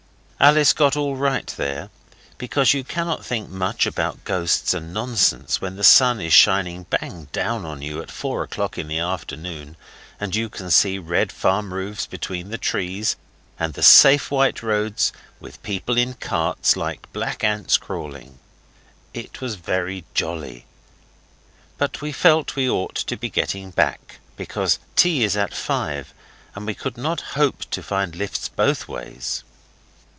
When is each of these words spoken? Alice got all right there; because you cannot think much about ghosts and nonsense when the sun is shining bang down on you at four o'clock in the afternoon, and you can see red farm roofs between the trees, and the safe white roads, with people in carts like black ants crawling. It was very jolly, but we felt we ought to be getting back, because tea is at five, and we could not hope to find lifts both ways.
Alice 0.43 0.73
got 0.73 0.97
all 0.97 1.15
right 1.15 1.45
there; 1.55 1.91
because 2.39 2.73
you 2.73 2.83
cannot 2.83 3.23
think 3.23 3.47
much 3.49 3.85
about 3.85 4.23
ghosts 4.23 4.73
and 4.73 4.91
nonsense 4.91 5.61
when 5.61 5.75
the 5.75 5.83
sun 5.83 6.19
is 6.19 6.33
shining 6.33 6.87
bang 6.89 7.27
down 7.31 7.63
on 7.63 7.83
you 7.83 8.01
at 8.01 8.09
four 8.09 8.41
o'clock 8.41 8.75
in 8.75 8.87
the 8.87 8.97
afternoon, 8.97 9.77
and 10.19 10.35
you 10.35 10.49
can 10.49 10.71
see 10.71 10.97
red 10.97 11.31
farm 11.31 11.71
roofs 11.75 12.07
between 12.07 12.49
the 12.49 12.57
trees, 12.57 13.15
and 13.59 13.75
the 13.75 13.83
safe 13.83 14.31
white 14.31 14.63
roads, 14.63 15.11
with 15.39 15.61
people 15.61 15.95
in 15.95 16.15
carts 16.15 16.75
like 16.75 17.13
black 17.13 17.43
ants 17.43 17.77
crawling. 17.77 18.39
It 19.13 19.41
was 19.41 19.53
very 19.53 20.05
jolly, 20.15 20.65
but 21.77 22.01
we 22.01 22.11
felt 22.11 22.55
we 22.55 22.67
ought 22.67 22.95
to 22.95 23.15
be 23.15 23.29
getting 23.29 23.69
back, 23.69 24.17
because 24.37 24.79
tea 24.95 25.23
is 25.23 25.37
at 25.37 25.53
five, 25.53 26.15
and 26.55 26.65
we 26.65 26.73
could 26.73 26.97
not 26.97 27.21
hope 27.37 27.69
to 27.69 27.83
find 27.83 28.15
lifts 28.15 28.49
both 28.49 28.87
ways. 28.87 29.43